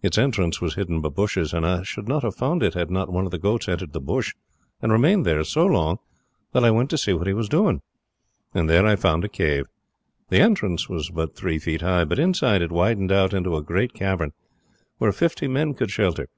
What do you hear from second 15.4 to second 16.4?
men could shelter.